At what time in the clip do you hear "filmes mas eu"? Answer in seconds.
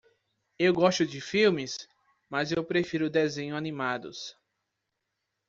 1.21-2.63